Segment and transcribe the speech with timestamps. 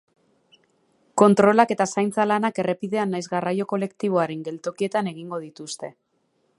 [1.21, 5.97] Kontrolak eta zaintza-lanak errepidean nahiz garraio kolektiboaren geltokietan egingo dituzte.